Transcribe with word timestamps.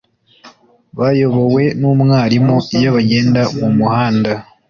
bayobowe 0.99 1.63
n 1.79 1.81
umwarimu 1.93 2.55
iyo 2.77 2.89
bagenda 2.95 3.41
mu 3.59 3.67
muhanda 3.77 4.31